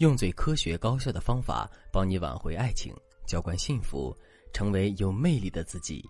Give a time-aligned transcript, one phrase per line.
[0.00, 2.90] 用最科学高效的方法帮你挽回爱情，
[3.26, 4.16] 浇灌幸福，
[4.50, 6.02] 成为有魅力的自己。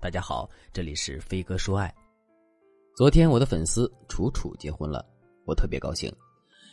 [0.00, 1.94] 大家好，这里是飞哥说爱。
[2.96, 5.06] 昨天我的粉丝楚楚结婚了，
[5.46, 6.12] 我特别高兴，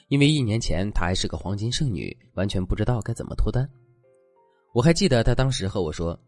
[0.07, 3.70] 因为一年前她还是个黄金剩女，完全不知道该怎么脱单。
[4.73, 6.20] 我还记得她当时和我说：“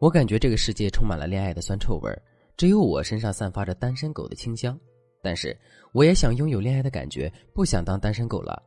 [0.00, 2.22] 我感觉这个世界充满了恋爱的酸臭味儿，
[2.56, 4.78] 只有我身上散发着单身狗的清香。
[5.20, 5.58] 但是
[5.92, 8.62] 我也想拥有恋爱的感觉，不想当单身狗了。”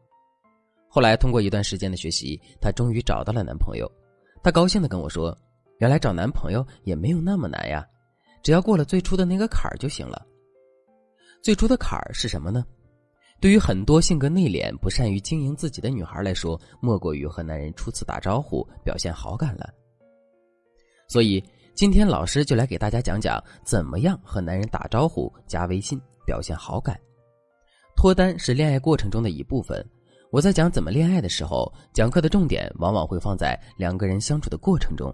[0.94, 3.90] 后来通过一段时间的学习，她终于找到了男朋友。
[4.44, 5.36] 她高兴的跟我说
[5.80, 7.88] ：“原来找男朋友也没有那么难呀，
[8.44, 10.28] 只要过了最初的那个坎儿就行了。”
[11.42, 12.66] 最初的坎儿是什么呢？
[13.40, 19.74] 对于很多性格内敛、不善于经营自己的女孩来说，莫过于和男人初次打招呼表现好感了。
[21.08, 21.42] 所以
[21.74, 27.00] 今天老师就来给大家讲讲，怎么样和男人打招呼、加微信表现好感。
[27.96, 29.84] 脱单是恋爱过程中的一部分。
[30.32, 35.14] 我在讲怎么恋爱的时候，讲课的重点往往会放在两个人相处的过程中，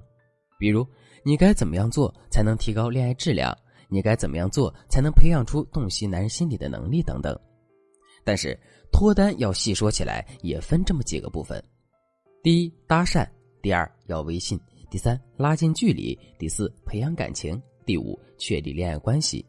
[0.59, 0.85] 比如
[1.23, 3.57] 你该怎么样做才能提高恋爱质量，
[3.89, 7.35] 你该怎么样做才能培养出洞悉男人心理的能力等等。
[8.23, 8.57] 但是
[8.91, 11.63] 脱单要细说起来，也分这么几个部分：
[12.43, 13.27] 第一，搭讪；
[13.59, 14.55] 第二，要微信；
[14.91, 19.43] 第三，拉近距离；第四，培养感情；第五，确立恋爱关系。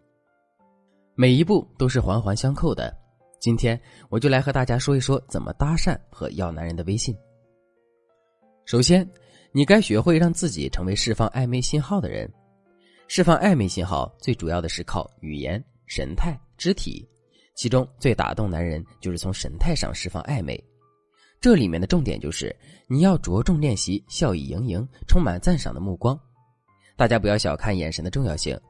[1.14, 2.96] 每一步都是环环相扣的。
[3.40, 7.16] 今天我就来和大家说一说怎么搭讪和要男人的微信。
[8.64, 9.08] 首先，
[9.52, 12.30] 你该学会让自己成为释放暧昧信号的人。
[13.06, 17.08] 释放暧昧信号最主要的是靠语言、神态、肢体，
[17.54, 20.62] 其中最打动男人就是从神态上释放暧昧。
[21.40, 22.54] 这里面的重点就是
[22.88, 26.18] 你要着重练习笑意盈盈、充满赞赏的目光。
[26.96, 28.60] 大家不要小看眼神的重要性。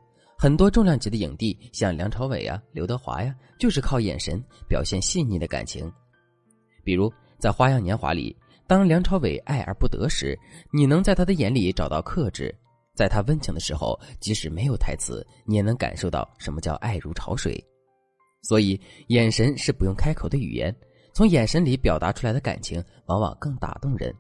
[0.41, 5.93] 很多重量级的影帝，像梁朝伟呀、刘德华呀，就是靠眼神表现细腻的感情。
[6.85, 10.39] 比如在《花样年华》里，当梁朝伟爱而不得时，
[10.73, 12.55] 你能在他的眼里找到克制；
[12.95, 17.61] 在他温情的时候，即使没有台词，你也能感受到什么叫爱如潮水。
[18.43, 20.73] 所以，眼神是不用开口的语言，
[21.13, 24.15] 从眼神里表达出来的感情，往往更打动人。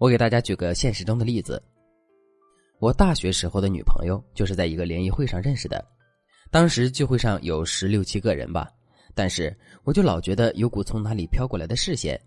[0.00, 1.62] 我给大家举个现实中的例子。
[2.80, 5.82] 我大学时候的女朋友就是在一个联谊会上认识的，
[6.50, 8.70] 当时聚会上有十六七个人吧，
[9.14, 12.20] 但是我就老觉得有股从哪里飘过来的视线，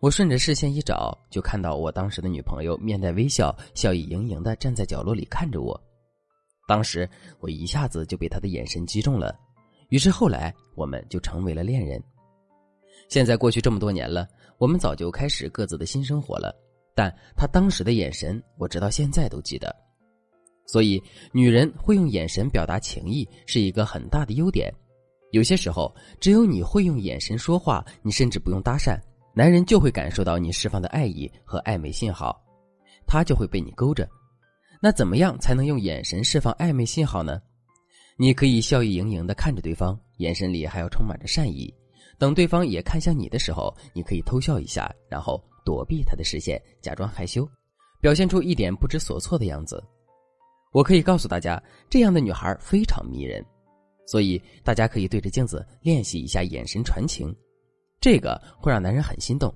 [0.00, 5.80] 我顺着视线一找，就看到我当时的女朋友面带微笑，笑意盈盈的站在角落里看着我，
[6.66, 9.38] 当时我一下子就被她的眼神击中了，
[9.90, 12.02] 于是后来我们就成为了恋人。
[13.08, 14.26] 现在过去这么多年了，
[14.58, 16.54] 我们早就开始各自的新生活了，
[16.94, 19.74] 但她当时的眼神，我直到现在都记得。
[20.70, 24.72] 所以，女人会用眼神表达情意是一个很大的优点。
[25.32, 28.96] 有些时候，只有你会用眼神说话，你甚至不用搭讪，
[29.34, 32.40] 男人就会感受到你释放的爱意和暧昧信号，
[33.04, 34.08] 他就会被你勾着。
[34.80, 37.40] 那怎么样才能用眼神释放暧昧信号呢？
[38.16, 41.74] 你可以笑意盈盈的看着对方，眼神里还要充满着善意。
[42.16, 47.48] 等对方也看向你的时候，你可以偷笑一下，然后躲避他的视线，假装害羞，
[48.00, 49.82] 表现出一点不知所措的样子。
[50.72, 53.44] 我可以告诉大家，这样的女孩非常迷人，
[54.06, 57.34] 所以大家可以对着镜子练习一下眼神传情，
[58.00, 59.52] 这个会让男人很心动。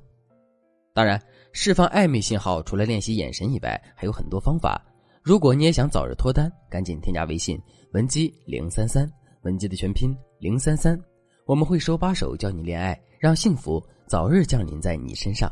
[0.93, 1.21] 当然，
[1.53, 4.81] 释放暧昧信号除了练习眼神以外，还有很多方法。
[5.23, 7.61] 如果你也想早日脱单，赶紧添加微信
[7.93, 9.11] 文姬零三三，
[9.43, 11.01] 文姬的全拼零三三，
[11.47, 15.51] 我们会手把手教你恋爱，让幸福早日降临在你身上。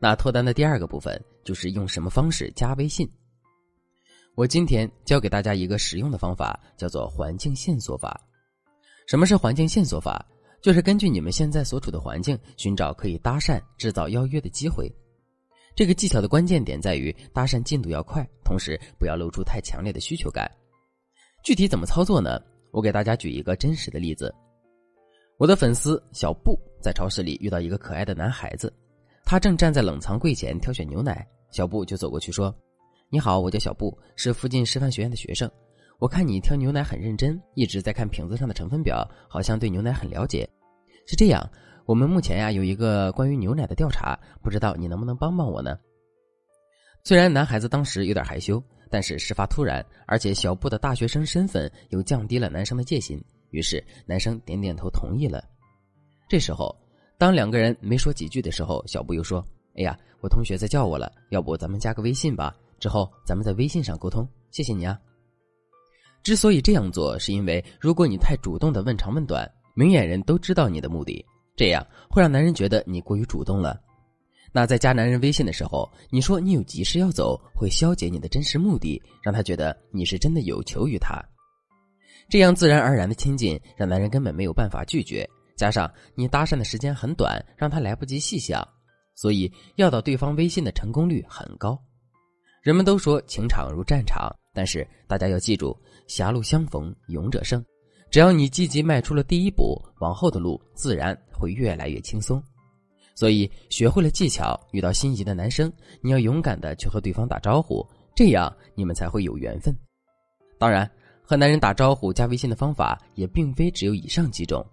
[0.00, 3.08] 那脱单的第二个部分就是用什么方式加微信。
[4.34, 8.18] 我今天教给大家一个实用的方法，叫做环境线索法。
[9.06, 10.24] 什么是环境线索法？
[10.62, 14.90] 就是根据你们现在所处的环境，寻找可以搭讪、制造邀约的机会。
[15.74, 20.50] 这个技巧的关键点在于搭讪进度要快，同时不要露出太强烈的需求感。
[21.44, 22.40] 具体怎么操作呢？
[22.70, 24.34] 我给大家举一个真实的例子。
[25.36, 28.72] 我的粉丝小布在超市里遇到一个可爱的男孩子，
[29.24, 32.54] 他正站在冷藏柜前挑选牛奶，小布就走过去说。
[33.12, 35.50] 你好，我叫小布，是附近师范学院的学生。
[35.98, 40.48] 我看你挑牛奶很认真，一直在看瓶子上的成分表，好像对牛奶很了解。
[41.06, 41.46] 是这样，
[41.84, 45.78] 我们目前呀有一个关于牛奶的调查，不知道你能不能帮帮我呢？
[47.04, 55.44] 虽然男孩子当时有点害羞，但是事发突然，而且小布的大学生身份又降低了男生的戒心，于是男生点点头同意了。
[56.30, 56.74] 这时候，
[57.18, 64.98] 当两个人没说几句的时候，小布又说：“哎呀，我同学在叫我了，要不咱们加个微信吧？”之后，咱们在微信上沟通，谢谢你啊。
[66.24, 71.24] 之所以这样做，是因为如果你太主动的问长问短，明眼人都知道你的目的，
[71.54, 73.80] 这样会让男人觉得你过于主动了。
[74.50, 81.22] 那在加男人微信的时候，你说你有急事要走，会消解你的真实目的，让他觉得你是真的有求于他。
[82.28, 85.24] 这样自然而然的亲近，让男人根本没有办法拒绝。
[85.56, 88.66] 加上你搭讪的时间很短，让他来不及细想，
[89.14, 91.80] 所以要到对方微信的成功率很高。
[92.62, 95.76] 人们都说情场如战场，但是大家要记住，
[96.06, 97.62] 狭路相逢勇者胜。
[98.08, 102.40] 只要你积极迈出了第一步，往后的路自然会越来越轻松。
[103.16, 109.76] 所以，学会了技巧，遇到心仪的男生，你要勇敢的去和对方打招呼，这样你们才会有缘分。
[110.56, 110.88] 当然，
[111.20, 114.64] 和男人打招呼加微信的方法也并非只有以上几种。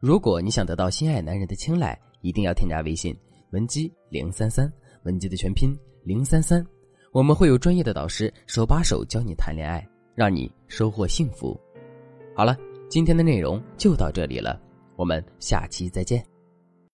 [0.00, 3.16] 如果你想得到心爱男人的青睐，一定要添加微信
[3.52, 4.70] 文姬零三三，
[5.04, 5.72] 文姬的全拼
[6.04, 6.66] 零三三，
[7.18, 9.84] 我们会有专业的导师手把手教你谈恋爱，
[10.14, 11.60] 让你收获幸福。
[12.32, 12.56] 好了，
[12.88, 14.56] 今天的内容就到这里了，
[14.94, 16.24] 我们下期再见。